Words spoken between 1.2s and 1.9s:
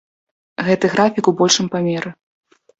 у большым